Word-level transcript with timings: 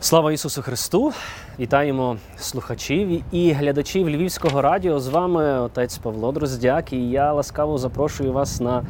Слава 0.00 0.32
Ісусу 0.32 0.62
Христу! 0.62 1.12
Вітаємо 1.58 2.16
слухачів 2.38 3.22
і 3.32 3.52
глядачів 3.52 4.08
Львівського 4.08 4.62
радіо. 4.62 5.00
З 5.00 5.08
вами 5.08 5.60
отець 5.60 5.98
Павло 5.98 6.32
Дроздяк, 6.32 6.92
і 6.92 7.10
я 7.10 7.32
ласкаво 7.32 7.78
запрошую 7.78 8.32
вас 8.32 8.60
на 8.60 8.84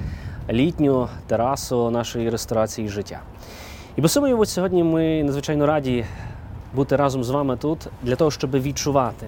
літню 0.51 1.09
терасу 1.27 1.91
нашої 1.91 2.31
ресторації 2.31 2.89
життя. 2.89 3.21
І 3.97 4.01
безумовно, 4.01 4.47
сьогодні 4.47 4.85
ми 4.85 5.23
надзвичайно 5.25 5.67
раді 5.67 6.05
бути 6.75 6.97
разом 6.97 7.25
з 7.25 7.31
вами 7.31 7.57
тут 7.57 7.79
для 8.03 8.17
того, 8.17 8.31
щоб 8.31 8.51
відчувати, 8.51 9.27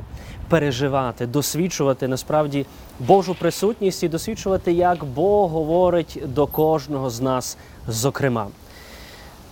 переживати, 0.49 1.27
досвідчувати 1.27 2.09
насправді 2.09 2.67
Божу 3.01 3.35
присутність 3.35 4.03
і 4.03 4.09
досвідчувати, 4.09 4.73
як 4.73 5.05
Бог 5.05 5.51
говорить 5.51 6.23
до 6.27 6.47
кожного 6.47 7.11
з 7.11 7.21
нас, 7.21 7.59
зокрема. 7.89 8.47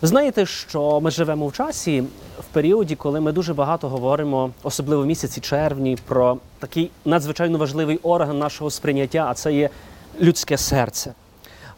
Знаєте, 0.03 0.47
що 0.47 1.01
ми 1.01 1.11
живемо 1.11 1.47
в 1.47 1.53
часі 1.53 2.01
в 2.41 2.45
періоді, 2.53 2.97
коли 2.97 3.21
ми 3.21 3.33
дуже 3.33 3.55
багато 3.55 3.89
говоримо, 3.89 4.51
особливо 4.63 5.03
в 5.03 5.07
місяці 5.07 5.41
червні, 5.41 5.99
про 6.07 6.39
такий 6.59 6.91
надзвичайно 7.05 7.59
важливий 7.59 7.99
орган 8.03 8.39
нашого 8.39 8.71
сприйняття, 8.71 9.27
а 9.29 9.35
це 9.35 9.53
є 9.53 9.71
людське 10.21 10.57
серце. 10.57 11.15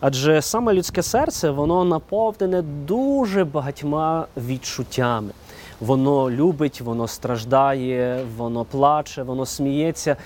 Адже 0.00 0.42
саме 0.42 0.74
людське 0.74 1.02
серце 1.02 1.50
воно 1.50 1.84
наповнене 1.84 2.62
дуже 2.62 3.44
багатьма 3.44 4.26
відчуттями. 4.36 5.30
Воно 5.80 6.30
любить, 6.30 6.80
воно 6.80 7.08
страждає, 7.08 8.24
воно 8.36 8.64
плаче, 8.64 9.22
воно 9.22 9.46
сміється. 9.46 10.16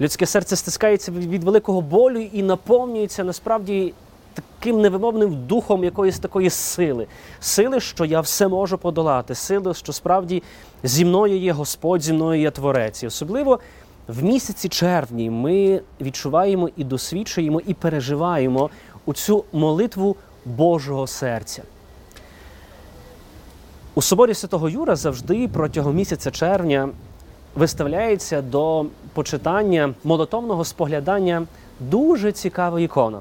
Людське 0.00 0.26
серце 0.26 0.56
стискається 0.56 1.12
від 1.12 1.44
великого 1.44 1.80
болю 1.80 2.20
і 2.20 2.42
наповнюється 2.42 3.24
насправді 3.24 3.94
таким 4.34 4.80
невимовним 4.80 5.46
духом 5.46 5.84
якоїсь 5.84 6.18
такої 6.18 6.50
сили, 6.50 7.06
сили, 7.40 7.80
що 7.80 8.04
я 8.04 8.20
все 8.20 8.48
можу 8.48 8.78
подолати, 8.78 9.34
сили, 9.34 9.74
що 9.74 9.92
справді 9.92 10.42
зі 10.82 11.04
мною 11.04 11.38
є 11.38 11.52
Господь, 11.52 12.02
зі 12.02 12.12
мною 12.12 12.40
є 12.40 12.50
Творець. 12.50 13.02
І 13.02 13.06
Особливо 13.06 13.60
в 14.08 14.22
місяці 14.24 14.68
червні 14.68 15.30
ми 15.30 15.80
відчуваємо 16.00 16.70
і 16.76 16.84
досвідчуємо, 16.84 17.60
і 17.66 17.74
переживаємо 17.74 18.70
у 19.06 19.14
цю 19.14 19.44
молитву 19.52 20.16
Божого 20.44 21.06
серця. 21.06 21.62
У 23.94 24.02
соборі 24.02 24.34
Святого 24.34 24.68
Юра 24.68 24.96
завжди 24.96 25.48
протягом 25.48 25.94
місяця 25.94 26.30
червня 26.30 26.88
виставляється 27.54 28.42
до 28.42 28.86
почитання 29.12 29.94
молотовного 30.04 30.64
споглядання 30.64 31.46
дуже 31.80 32.32
цікава 32.32 32.80
ікона. 32.80 33.20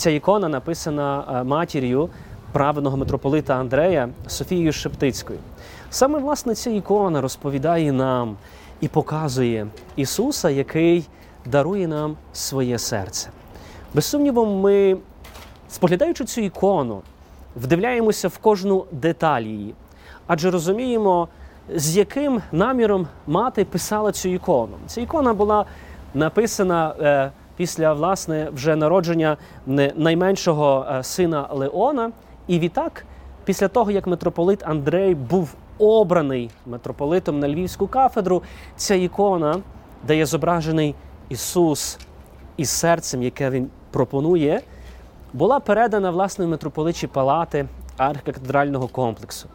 Ця 0.00 0.10
ікона 0.10 0.48
написана 0.48 1.42
матір'ю 1.46 2.08
праведного 2.52 2.96
митрополита 2.96 3.54
Андрея 3.54 4.08
Софією 4.26 4.72
Шептицькою. 4.72 5.38
Саме 5.90 6.18
власне 6.18 6.54
ця 6.54 6.70
ікона 6.70 7.20
розповідає 7.20 7.92
нам 7.92 8.36
і 8.80 8.88
показує 8.88 9.66
Ісуса, 9.96 10.50
який 10.50 11.06
дарує 11.46 11.88
нам 11.88 12.16
своє 12.32 12.78
серце. 12.78 13.30
Без 13.94 14.04
сумніву, 14.04 14.46
ми, 14.46 14.96
споглядаючи 15.68 16.24
цю 16.24 16.40
ікону, 16.40 17.02
вдивляємося 17.56 18.28
в 18.28 18.38
кожну 18.38 18.84
деталь 18.92 19.42
її, 19.42 19.74
адже 20.26 20.50
розуміємо, 20.50 21.28
з 21.74 21.96
яким 21.96 22.42
наміром 22.52 23.06
мати 23.26 23.64
писала 23.64 24.12
цю 24.12 24.28
ікону. 24.28 24.76
Ця 24.86 25.00
ікона 25.00 25.34
була 25.34 25.64
написана 26.14 26.94
е, 27.00 27.30
після 27.60 27.92
власне 27.92 28.48
вже 28.52 28.76
народження 28.76 29.36
найменшого 29.96 30.86
е, 30.90 31.02
сина 31.02 31.48
Леона. 31.50 32.12
І 32.46 32.58
відтак, 32.58 33.04
після 33.44 33.68
того, 33.68 33.90
як 33.90 34.06
митрополит 34.06 34.62
Андрей 34.62 35.14
був 35.14 35.54
обраний 35.78 36.50
митрополитом 36.66 37.38
на 37.38 37.48
Львівську 37.48 37.86
кафедру, 37.86 38.42
ця 38.76 38.94
ікона, 38.94 39.60
де 40.06 40.16
є 40.16 40.26
зображений 40.26 40.94
Ісус 41.28 41.98
із 42.56 42.70
серцем, 42.70 43.22
яке 43.22 43.50
Він 43.50 43.70
пропонує, 43.90 44.60
була 45.32 45.60
передана 45.60 46.10
власне 46.10 46.46
в 46.46 46.48
митрополичі 46.48 47.06
палати 47.06 47.66
архікатедрального 47.96 48.88
комплексу. 48.88 49.48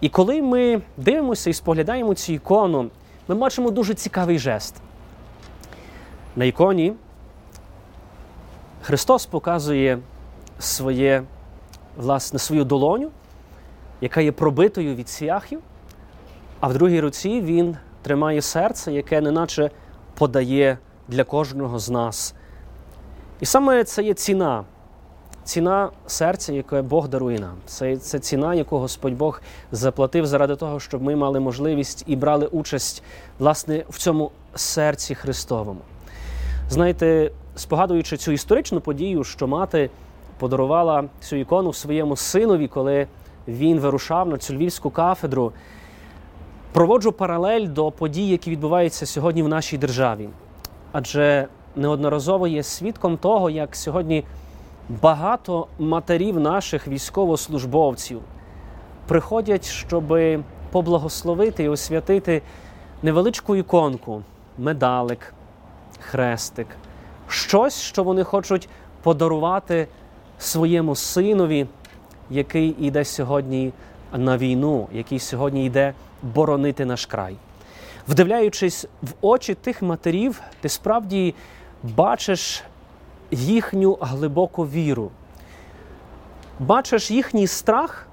І 0.00 0.08
коли 0.08 0.42
ми 0.42 0.80
дивимося 0.96 1.50
і 1.50 1.52
споглядаємо 1.52 2.14
цю 2.14 2.32
ікону, 2.32 2.90
ми 3.28 3.34
бачимо 3.34 3.70
дуже 3.70 3.94
цікавий 3.94 4.38
жест. 4.38 4.74
На 6.36 6.44
іконі 6.44 6.94
Христос 8.88 9.26
показує 9.26 9.98
своє, 10.58 11.22
власне, 11.96 12.38
свою 12.38 12.64
долоню, 12.64 13.10
яка 14.00 14.20
є 14.20 14.32
пробитою 14.32 14.94
від 14.94 15.08
сіяхів, 15.08 15.60
а 16.60 16.68
в 16.68 16.72
другій 16.74 17.00
руці 17.00 17.40
Він 17.40 17.76
тримає 18.02 18.42
серце, 18.42 18.92
яке 18.92 19.20
неначе 19.20 19.70
подає 20.14 20.78
для 21.08 21.24
кожного 21.24 21.78
з 21.78 21.90
нас. 21.90 22.34
І 23.40 23.46
саме 23.46 23.84
це 23.84 24.02
є 24.02 24.14
ціна, 24.14 24.64
ціна 25.44 25.90
серця, 26.06 26.52
яке 26.52 26.82
Бог 26.82 27.08
дарує 27.08 27.38
нам. 27.38 27.56
Це, 27.66 27.96
це 27.96 28.18
ціна, 28.18 28.54
яку 28.54 28.78
Господь 28.78 29.16
Бог 29.16 29.42
заплатив 29.72 30.26
заради 30.26 30.56
того, 30.56 30.80
щоб 30.80 31.02
ми 31.02 31.16
мали 31.16 31.40
можливість 31.40 32.04
і 32.06 32.16
брали 32.16 32.46
участь 32.46 33.02
власне, 33.38 33.84
в 33.88 33.98
цьому 33.98 34.30
серці 34.54 35.14
Христовому. 35.14 35.80
Знаєте, 36.70 37.30
спогадуючи 37.58 38.16
цю 38.16 38.32
історичну 38.32 38.80
подію, 38.80 39.24
що 39.24 39.46
мати 39.46 39.90
подарувала 40.38 41.04
цю 41.20 41.36
ікону 41.36 41.72
своєму 41.72 42.16
синові, 42.16 42.68
коли 42.68 43.06
він 43.48 43.80
вирушав 43.80 44.28
на 44.28 44.38
цю 44.38 44.54
львівську 44.54 44.90
кафедру, 44.90 45.52
проводжу 46.72 47.10
паралель 47.10 47.66
до 47.66 47.90
подій, 47.90 48.28
які 48.28 48.50
відбуваються 48.50 49.06
сьогодні 49.06 49.42
в 49.42 49.48
нашій 49.48 49.78
державі. 49.78 50.28
Адже 50.92 51.46
неодноразово 51.76 52.46
є 52.46 52.62
свідком 52.62 53.16
того, 53.16 53.50
як 53.50 53.76
сьогодні 53.76 54.24
багато 55.02 55.66
матерів 55.78 56.40
наших 56.40 56.88
військовослужбовців 56.88 58.20
приходять, 59.06 59.64
щоб 59.64 60.18
поблагословити 60.70 61.64
і 61.64 61.68
освятити 61.68 62.42
невеличку 63.02 63.56
іконку, 63.56 64.22
медалик, 64.58 65.34
хрестик 66.00 66.66
щось, 67.28 67.80
що 67.80 68.04
вони 68.04 68.24
хочуть 68.24 68.68
подарувати 69.02 69.88
своєму 70.38 70.96
синові, 70.96 71.66
який 72.30 72.76
йде 72.78 73.04
сьогодні 73.04 73.72
на 74.12 74.38
війну, 74.38 74.88
який 74.92 75.18
сьогодні 75.18 75.66
йде 75.66 75.94
боронити 76.22 76.84
наш 76.84 77.06
край. 77.06 77.36
Вдивляючись 78.08 78.86
в 79.02 79.08
очі 79.20 79.54
тих 79.54 79.82
матерів, 79.82 80.40
ти 80.60 80.68
справді 80.68 81.34
бачиш 81.82 82.62
їхню 83.30 83.98
глибоку 84.00 84.66
віру, 84.66 85.10
бачиш 86.60 87.10
їхній 87.10 87.46
страх 87.46 88.06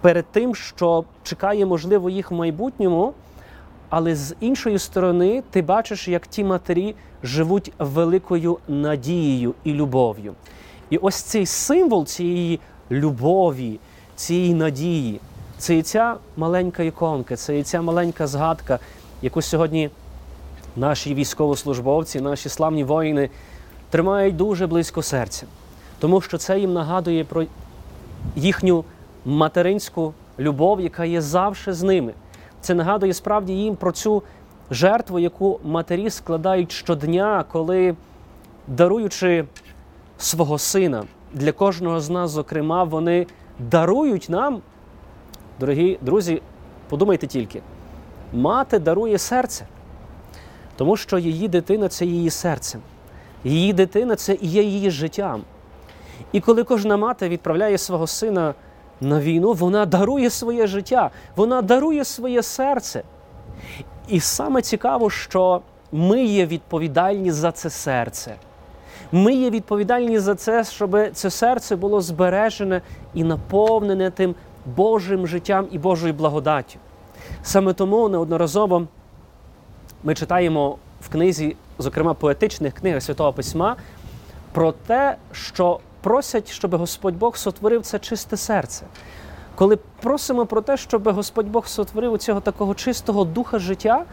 перед 0.00 0.26
тим, 0.26 0.54
що 0.54 1.04
чекає, 1.22 1.66
можливо, 1.66 2.10
їх 2.10 2.30
в 2.30 2.34
майбутньому. 2.34 3.14
Але 3.96 4.14
з 4.14 4.34
іншої 4.40 4.78
сторони, 4.78 5.42
ти 5.50 5.62
бачиш, 5.62 6.08
як 6.08 6.26
ті 6.26 6.44
матері 6.44 6.94
живуть 7.22 7.72
великою 7.78 8.58
надією 8.68 9.54
і 9.64 9.72
любов'ю. 9.72 10.34
І 10.90 10.96
ось 10.96 11.14
цей 11.14 11.46
символ 11.46 12.06
цієї 12.06 12.60
любові, 12.90 13.78
цієї 14.16 14.54
надії, 14.54 15.20
це 15.58 15.76
і 15.76 15.82
ця 15.82 16.16
маленька 16.36 16.82
іконка, 16.82 17.36
це 17.36 17.58
і 17.58 17.62
ця 17.62 17.82
маленька 17.82 18.26
згадка, 18.26 18.78
яку 19.22 19.42
сьогодні 19.42 19.90
наші 20.76 21.14
військовослужбовці, 21.14 22.20
наші 22.20 22.48
славні 22.48 22.84
воїни 22.84 23.30
тримають 23.90 24.36
дуже 24.36 24.66
близько 24.66 25.02
серця, 25.02 25.46
тому 25.98 26.20
що 26.20 26.38
це 26.38 26.58
їм 26.58 26.72
нагадує 26.72 27.24
про 27.24 27.44
їхню 28.36 28.84
материнську 29.24 30.12
любов, 30.38 30.80
яка 30.80 31.04
є 31.04 31.20
завжди 31.20 31.72
з 31.72 31.82
ними. 31.82 32.12
Це 32.64 32.74
нагадує 32.74 33.14
справді 33.14 33.52
їм 33.52 33.76
про 33.76 33.92
цю 33.92 34.22
жертву, 34.70 35.18
яку 35.18 35.60
матері 35.64 36.10
складають 36.10 36.72
щодня, 36.72 37.44
коли, 37.52 37.96
даруючи 38.68 39.44
свого 40.18 40.58
сина. 40.58 41.04
Для 41.32 41.52
кожного 41.52 42.00
з 42.00 42.10
нас, 42.10 42.30
зокрема, 42.30 42.84
вони 42.84 43.26
дарують 43.58 44.28
нам, 44.28 44.62
дорогі 45.60 45.98
друзі, 46.00 46.42
подумайте 46.88 47.26
тільки, 47.26 47.60
мати 48.32 48.78
дарує 48.78 49.18
серце, 49.18 49.66
тому 50.76 50.96
що 50.96 51.18
її 51.18 51.48
дитина 51.48 51.88
це 51.88 52.04
її 52.06 52.30
серце, 52.30 52.78
її 53.44 53.72
дитина 53.72 54.16
це 54.16 54.38
є 54.40 54.62
її 54.62 54.90
життям. 54.90 55.42
І 56.32 56.40
коли 56.40 56.64
кожна 56.64 56.96
мати 56.96 57.28
відправляє 57.28 57.78
свого 57.78 58.06
сина 58.06 58.54
на 59.00 59.20
війну, 59.20 59.52
вона 59.52 59.86
дарує 59.86 60.30
своє 60.30 60.66
життя, 60.66 61.10
вона 61.36 61.62
дарує 61.62 62.04
своє 62.04 62.42
серце. 62.42 63.02
І 64.08 64.20
саме 64.20 64.62
цікаво, 64.62 65.10
що 65.10 65.60
ми 65.92 66.24
є 66.24 66.46
відповідальні 66.46 67.30
за 67.30 67.52
це 67.52 67.70
серце. 67.70 68.34
Ми 69.12 69.34
є 69.34 69.50
відповідальні 69.50 70.18
за 70.18 70.34
це, 70.34 70.64
щоб 70.64 70.98
це 71.12 71.30
серце 71.30 71.76
було 71.76 72.00
збережене 72.00 72.80
і 73.14 73.24
наповнене 73.24 74.10
тим 74.10 74.34
Божим 74.76 75.26
життям 75.26 75.66
і 75.70 75.78
Божою 75.78 76.14
благодаттю. 76.14 76.78
Саме 77.42 77.72
тому 77.72 78.08
неодноразово 78.08 78.86
ми 80.04 80.14
читаємо 80.14 80.78
в 81.00 81.08
книзі, 81.08 81.56
зокрема 81.78 82.14
поетичних 82.14 82.74
книгах 82.74 83.02
Святого 83.02 83.32
Письма, 83.32 83.76
про 84.52 84.72
те, 84.72 85.16
що 85.32 85.80
просять, 86.04 86.50
щоб 86.50 86.74
Господь 86.74 87.18
Бог 87.18 87.36
сотворив 87.36 87.82
це 87.82 87.98
чисте 87.98 88.36
серце. 88.36 88.86
Коли 89.54 89.76
просимо 89.76 90.46
про 90.46 90.60
те, 90.60 90.76
щоб 90.76 91.08
Господь 91.08 91.48
Бог 91.48 91.66
сотворив 91.66 92.12
у 92.12 92.18
цього 92.18 92.40
такого 92.40 92.74
чистого 92.74 93.24
духа 93.24 93.58
життя, 93.58 94.04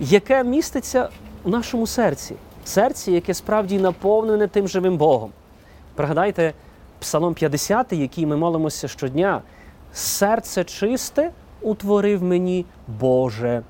яке 0.00 0.44
міститься 0.44 1.08
в 1.44 1.48
нашому 1.48 1.86
серці, 1.86 2.34
серці, 2.64 3.12
яке 3.12 3.34
справді 3.34 3.78
наповнене 3.78 4.48
тим 4.48 4.68
живим 4.68 4.96
Богом. 4.96 5.30
Пригадайте 5.94 6.52
Псалом 7.00 7.34
50, 7.34 7.92
який 7.92 8.26
ми 8.26 8.36
молимося 8.36 8.88
щодня. 8.88 9.42
Серце 9.92 10.64
чисте 10.64 11.30
утворив 11.60 12.22
мені 12.22 12.66
Боже, 12.88 13.62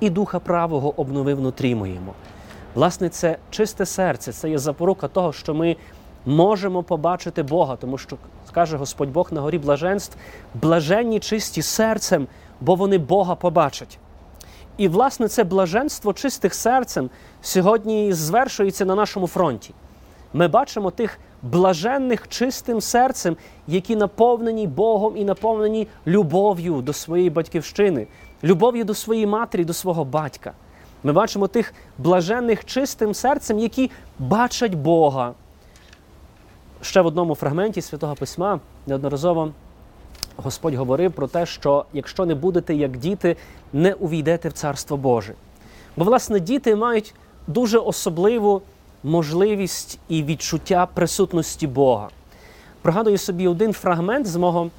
і 0.00 0.10
духа 0.10 0.38
правого 0.38 1.00
обновив 1.00 1.36
внутрі 1.36 1.74
моєму. 1.74 2.12
Власне, 2.74 3.08
це 3.08 3.38
чисте 3.50 3.86
серце, 3.86 4.32
це 4.32 4.50
є 4.50 4.58
запорука 4.58 5.08
того, 5.08 5.32
що 5.32 5.54
ми 5.54 5.76
можемо 6.26 6.82
побачити 6.82 7.42
Бога, 7.42 7.76
тому 7.76 7.98
що 7.98 8.16
скаже 8.48 8.76
Господь 8.76 9.12
Бог 9.12 9.32
на 9.32 9.40
горі 9.40 9.58
блаженств, 9.58 10.16
блаженні 10.54 11.20
чисті 11.20 11.62
серцем, 11.62 12.26
бо 12.60 12.74
вони 12.74 12.98
Бога 12.98 13.34
побачать. 13.34 13.98
І, 14.76 14.88
власне, 14.88 15.28
це 15.28 15.44
блаженство 15.44 16.12
чистих 16.12 16.54
серцем 16.54 17.10
сьогодні 17.42 18.12
звершується 18.12 18.84
на 18.84 18.94
нашому 18.94 19.26
фронті. 19.26 19.74
Ми 20.32 20.48
бачимо 20.48 20.90
тих 20.90 21.18
блаженних 21.42 22.28
чистим 22.28 22.80
серцем, 22.80 23.36
які 23.66 23.96
наповнені 23.96 24.66
Богом 24.66 25.16
і 25.16 25.24
наповнені 25.24 25.88
любов'ю 26.06 26.82
до 26.82 26.92
своєї 26.92 27.30
батьківщини, 27.30 28.06
любов'ю 28.44 28.84
до 28.84 28.94
своєї 28.94 29.26
матері, 29.26 29.64
до 29.64 29.72
свого 29.72 30.04
батька. 30.04 30.52
Ми 31.02 31.12
бачимо 31.12 31.46
тих 31.46 31.74
блаженних 31.98 32.64
чистим 32.64 33.14
серцем, 33.14 33.58
які 33.58 33.90
бачать 34.18 34.74
Бога. 34.74 35.34
Ще 36.82 37.00
в 37.00 37.06
одному 37.06 37.34
фрагменті 37.34 37.82
Святого 37.82 38.14
Письма 38.14 38.60
неодноразово 38.86 39.52
Господь 40.36 40.74
говорив 40.74 41.12
про 41.12 41.26
те, 41.26 41.46
що 41.46 41.84
якщо 41.92 42.26
не 42.26 42.34
будете 42.34 42.74
як 42.74 42.96
діти, 42.96 43.36
не 43.72 43.92
увійдете 43.92 44.48
в 44.48 44.52
Царство 44.52 44.96
Боже. 44.96 45.34
Бо, 45.96 46.04
власне, 46.04 46.40
діти 46.40 46.76
мають 46.76 47.14
дуже 47.46 47.78
особливу 47.78 48.62
можливість 49.04 49.98
і 50.08 50.22
відчуття 50.22 50.88
присутності 50.94 51.66
Бога. 51.66 52.08
Пригадую 52.82 53.18
собі 53.18 53.48
один 53.48 53.72
фрагмент 53.72 54.26
з 54.26 54.36
мого 54.36 54.70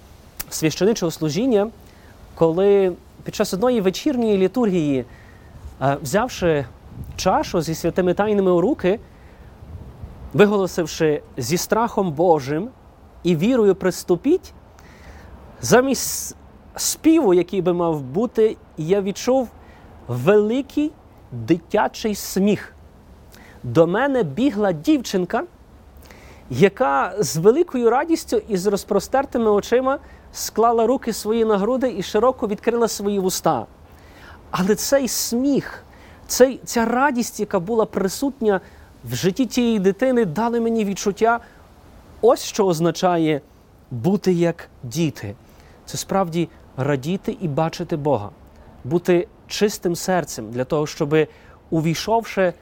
священичого 0.50 1.12
служіння, 1.12 1.68
коли 2.36 2.94
під 3.24 3.36
час 3.36 3.54
одної 3.54 3.82
вечірньої 3.82 4.38
літургії, 4.38 5.06
е, 5.82 5.98
взявши 6.02 6.66
чашу 7.16 7.62
зі 7.62 7.76
святими 7.76 8.14
тайними 8.14 8.52
у 8.52 8.62
руки, 8.62 9.00
виголосивши 10.34 11.22
зі 11.38 11.58
страхом 11.58 12.12
Божим 12.12 12.70
і 13.24 13.36
вірою 13.36 13.76
приступіть, 13.76 14.54
замість 15.62 16.36
співу, 16.76 17.34
який 17.34 17.62
би 17.62 17.74
мав 17.74 18.02
бути, 18.02 18.58
я 18.78 19.02
відчув 19.02 19.50
великий 20.08 20.92
дитячий 21.32 22.16
сміх. 22.16 22.74
До 23.64 23.88
мене 23.88 24.24
бігла 24.24 24.72
дівчинка, 24.72 25.44
яка 26.50 27.14
з 27.20 27.38
великою 27.38 27.90
радістю 27.90 28.42
і 28.48 28.58
з 28.58 28.68
розпростертими 28.68 29.52
очима 29.52 30.00
склала 30.34 30.88
руки 30.88 31.14
свої 31.14 31.46
на 31.46 31.58
груди 31.58 31.96
і 31.98 32.04
широко 32.04 32.48
відкрила 32.48 32.88
свої 32.88 33.20
вуста. 33.20 33.66
Але 34.52 34.76
цей 34.76 35.08
сміх, 35.08 35.84
цей, 36.28 36.60
ця 36.66 36.86
радість, 36.86 37.40
яка 37.40 37.60
була 37.60 37.86
присутня 37.86 38.62
в 39.04 39.16
житті 39.16 39.46
тієї 39.46 39.80
дитини, 39.80 40.26
дали 40.26 40.60
мені 40.60 40.86
відчуття, 40.86 41.40
ось 42.22 42.44
що 42.44 42.66
означає 42.66 43.42
бути 43.92 44.34
як 44.34 44.70
діти. 44.84 45.36
Це 45.86 45.98
справді 45.98 46.50
радіти 46.78 47.38
і 47.42 47.48
бачити 47.48 47.98
Бога, 47.98 48.30
бути 48.84 49.28
чистим 49.48 49.96
серцем 49.96 50.52
для 50.52 50.64
того, 50.64 50.88
щоб, 50.88 51.28
увійшовши 51.70 52.54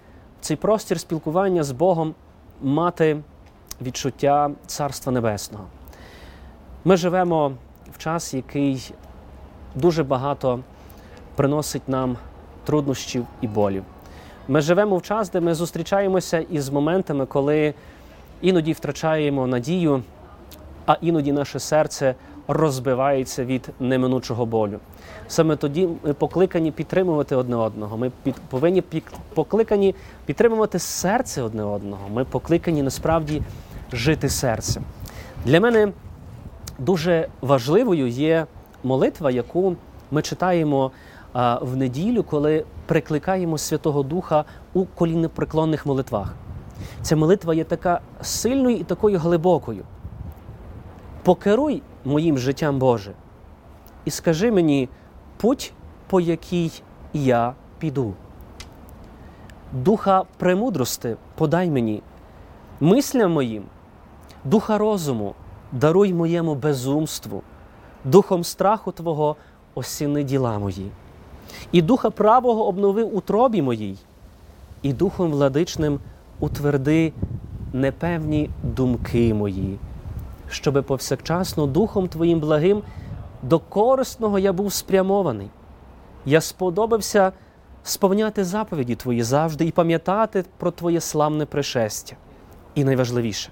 в 0.42 0.46
цей 0.46 0.58
простір 0.58 1.00
спілкування 1.00 1.64
з 1.64 1.72
Богом, 1.72 2.16
мати 2.62 3.18
відчуття 3.82 4.52
Царства 4.68 5.12
Небесного. 5.12 5.66
Ми 6.86 6.98
живемо 6.98 7.54
в 7.94 7.98
час, 7.98 8.34
який 8.34 8.92
дуже 9.76 10.04
багато 10.04 10.60
приносить 11.36 11.90
нам 11.90 12.18
труднощів 12.66 13.26
і 13.42 13.48
болів. 13.48 13.84
Ми 14.50 14.62
живемо 14.62 14.98
в 14.98 15.02
час, 15.02 15.32
де 15.32 15.40
ми 15.40 15.54
зустрічаємося 15.54 16.40
із 16.40 16.70
моментами, 16.70 17.26
коли 17.26 17.74
іноді 18.42 18.74
втрачаємо 18.74 19.48
надію, 19.48 20.04
а 20.86 20.98
іноді 21.02 21.32
наше 21.32 21.60
серце 21.60 22.16
розбивається 22.48 23.46
від 23.46 23.70
неминучого 23.80 24.46
болю. 24.46 24.80
Саме 25.28 25.56
тоді 25.56 25.90
ми 26.04 26.14
покликані 26.14 26.72
підтримувати 26.72 27.36
одне 27.36 27.56
одного. 27.56 27.98
Ми 27.98 28.12
під, 28.24 28.36
повинні 28.36 28.82
під, 28.82 29.04
покликані 29.34 29.96
підтримувати 30.26 30.80
серце 30.80 31.42
одне 31.42 31.64
одного. 31.64 32.10
Ми 32.10 32.26
покликані 32.26 32.84
насправді 32.84 33.42
жити 33.94 34.30
серцем. 34.30 34.84
Для 35.46 35.60
мене 35.60 35.92
дуже 36.80 37.28
важливою 37.42 38.08
є 38.08 38.46
молитва, 38.84 39.32
яку 39.32 39.76
ми 40.12 40.22
читаємо 40.22 40.92
в 41.34 41.76
неділю, 41.76 42.24
коли 42.24 42.66
прикликаємо 42.86 43.58
Святого 43.58 44.04
Духа 44.04 44.46
у 44.74 44.86
коліннопреклонних 44.86 45.86
молитвах. 45.86 46.36
Ця 47.02 47.16
молитва 47.16 47.54
є 47.54 47.64
така 47.64 48.02
сильною 48.22 48.76
і 48.78 48.84
такою 48.84 49.20
глибокою. 49.20 49.84
Покеруй 51.24 51.82
моїм 52.06 52.38
життям 52.38 52.80
Боже, 52.80 53.14
і 54.06 54.12
скажи 54.12 54.52
мені 54.52 54.90
путь, 55.38 55.74
по 56.08 56.20
якій 56.20 56.72
я 57.14 57.54
піду. 57.80 58.14
Духа 59.74 60.24
премудрости 60.38 61.18
подай 61.36 61.70
мені, 61.70 62.02
мислям 62.80 63.32
моїм, 63.32 63.64
духа 64.44 64.78
розуму, 64.78 65.36
даруй 65.72 66.14
моєму 66.14 66.56
безумству, 66.56 67.44
духом 68.06 68.44
страху 68.44 68.92
Твого 68.92 69.36
осіни 69.76 70.24
діла 70.24 70.60
мої, 70.60 70.92
і 71.72 71.82
духа 71.82 72.10
правого 72.10 72.68
обнови 72.68 73.04
утробі 73.04 73.62
моїй, 73.62 73.98
і 74.82 74.94
духом 74.94 75.32
владичним 75.32 76.00
утверди 76.40 77.14
непевні 77.74 78.50
думки 78.64 79.34
мої 79.34 79.80
щоби 80.52 80.82
повсякчасно 80.82 81.68
Духом 81.68 82.08
Твоїм 82.08 82.40
благим 82.40 82.84
до 83.44 83.60
корисного 83.60 84.40
я 84.40 84.54
був 84.54 84.74
спрямований. 84.74 85.50
Я 86.26 86.42
сподобався 86.42 87.32
сповняти 87.84 88.44
заповіді 88.44 88.96
Твої 88.96 89.24
завжди 89.24 89.66
і 89.66 89.72
пам'ятати 89.72 90.46
про 90.58 90.72
Твоє 90.72 91.02
славне 91.02 91.46
пришестя. 91.46 92.16
І 92.76 92.84
найважливіше, 92.84 93.50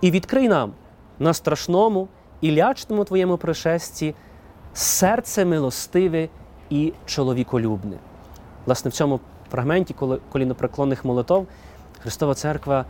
і 0.00 0.10
відкрий 0.10 0.48
нам 0.48 0.72
на 1.18 1.34
страшному 1.34 2.08
і 2.40 2.54
лячному 2.54 3.04
Твоєму 3.04 3.36
пришесті 3.36 4.14
серце 4.72 5.44
милостиве 5.44 6.28
і 6.70 6.92
чоловіколюбне. 7.06 7.96
Власне, 8.66 8.88
в 8.88 8.92
цьому 8.92 9.20
фрагменті 9.50 9.94
колінопреклонних 10.32 11.04
молитов 11.04 11.46
Христова 12.00 12.34
Церква 12.34 12.84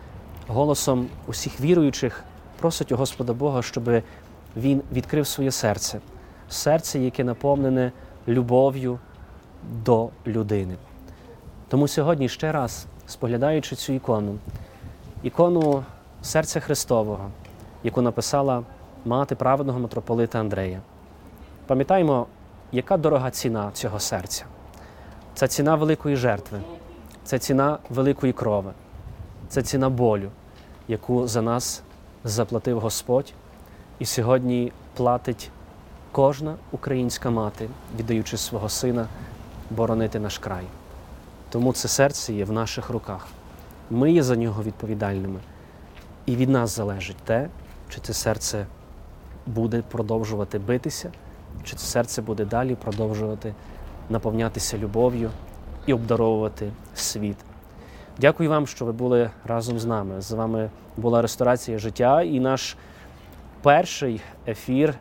голосом 0.48 1.08
усіх 1.26 1.60
віруючих 1.60 2.24
просить 2.58 2.92
у 2.92 2.96
Господа 2.96 3.32
Бога, 3.32 3.62
щоб 3.62 4.02
Він 4.56 4.82
відкрив 4.92 5.26
своє 5.26 5.50
серце, 5.50 6.00
серце, 6.48 6.98
яке 6.98 7.24
наповнене 7.24 7.92
любов'ю 8.28 8.98
до 9.84 10.08
людини. 10.26 10.74
Тому 11.68 11.88
сьогодні 11.88 12.28
ще 12.28 12.52
раз, 12.52 12.86
споглядаючи 13.06 13.76
цю 13.76 13.92
ікону, 13.92 14.38
ікону 15.22 15.84
серця 16.22 16.60
Христового, 16.60 17.30
яку 17.84 18.02
написала 18.02 18.62
мати 19.04 19.34
праведного 19.34 19.78
митрополита 19.78 20.40
Андрея, 20.40 20.80
пам'ятаємо, 21.66 22.26
яка 22.72 22.96
дорога 22.96 23.30
ціна 23.30 23.70
цього 23.72 24.00
серця. 24.00 24.44
Це 25.34 25.48
ціна 25.48 25.74
великої 25.74 26.16
жертви, 26.16 26.60
це 27.24 27.38
ціна 27.38 27.78
великої 27.90 28.32
крови, 28.32 28.72
це 29.48 29.62
ціна 29.62 29.90
болю, 29.90 30.30
яку 30.88 31.26
за 31.26 31.42
нас 31.42 31.82
заплатив 32.24 32.80
Господь, 32.80 33.32
і 33.98 34.04
сьогодні 34.04 34.72
платить 34.94 35.50
кожна 36.12 36.54
українська 36.72 37.30
мати, 37.30 37.68
віддаючи 37.98 38.36
свого 38.36 38.68
сина 38.68 39.06
боронити 39.70 40.20
наш 40.20 40.38
край. 40.38 40.64
Тому 41.50 41.72
це 41.72 41.88
серце 41.88 42.32
є 42.32 42.44
в 42.44 42.52
наших 42.52 42.90
руках. 42.90 43.26
Ми 43.90 44.12
є 44.12 44.22
за 44.22 44.36
нього 44.36 44.62
відповідальними. 44.62 45.40
І 46.26 46.36
від 46.36 46.48
нас 46.48 46.76
залежить 46.76 47.16
те, 47.16 47.48
чи 47.88 48.00
це 48.00 48.12
серце 48.12 48.66
буде 49.46 49.82
продовжувати 49.90 50.58
битися, 50.58 51.10
чи 51.64 51.76
це 51.76 51.86
серце 51.86 52.22
буде 52.22 52.44
далі 52.44 52.74
продовжувати 52.74 53.54
наповнятися 54.10 54.78
любов'ю 54.78 55.30
і 55.86 55.92
обдаровувати 55.92 56.70
світ. 56.94 57.36
Дякую 58.18 58.50
вам, 58.50 58.66
що 58.66 58.84
ви 58.84 58.92
були 58.92 59.30
разом 59.44 59.78
з 59.78 59.84
нами. 59.84 60.20
З 60.20 60.32
вами 60.32 60.70
була 60.96 61.22
ресторація 61.22 61.78
життя 61.78 62.22
і 62.22 62.40
наш 62.40 62.76
перший 63.62 64.20
ефір, 64.48 64.94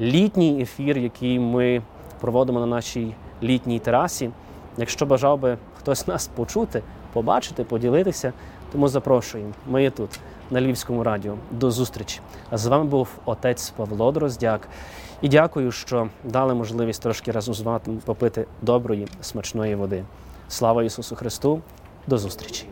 літній 0.00 0.62
ефір, 0.62 0.98
який 0.98 1.38
ми 1.38 1.82
проводимо 2.20 2.60
на 2.60 2.66
нашій 2.66 3.14
літній 3.42 3.78
терасі. 3.78 4.30
Якщо 4.76 5.06
бажав 5.06 5.38
би 5.38 5.58
хтось 5.78 6.06
нас 6.06 6.26
почути, 6.26 6.82
побачити, 7.12 7.64
поділитися, 7.64 8.32
тому 8.72 8.88
запрошуємо. 8.88 9.52
Ми 9.66 9.82
є 9.82 9.90
тут, 9.90 10.20
на 10.50 10.60
Львівському 10.60 11.04
радіо. 11.04 11.34
До 11.50 11.70
зустрічі. 11.70 12.20
А 12.50 12.58
з 12.58 12.66
вами 12.66 12.84
був 12.84 13.08
отець 13.24 13.70
Павло 13.70 14.12
Дроздяк. 14.12 14.68
І 15.22 15.28
дякую, 15.28 15.72
що 15.72 16.08
дали 16.24 16.54
можливість 16.54 17.02
трошки 17.02 17.32
разом 17.32 17.54
з 17.54 17.60
вами 17.60 17.80
попити 18.04 18.46
доброї, 18.62 19.08
смачної 19.20 19.74
води. 19.74 20.04
Слава 20.48 20.82
Ісусу 20.82 21.16
Христу! 21.16 21.60
До 22.06 22.18
зустрічі! 22.18 22.66